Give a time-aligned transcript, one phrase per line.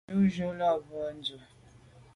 [0.09, 1.35] Yen ju là be à ndù.